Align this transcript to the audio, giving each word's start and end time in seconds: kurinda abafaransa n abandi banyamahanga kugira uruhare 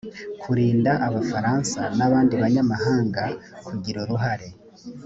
kurinda 0.41 0.91
abafaransa 1.07 1.81
n 1.97 1.99
abandi 2.07 2.33
banyamahanga 2.41 3.23
kugira 3.67 3.97
uruhare 4.05 4.49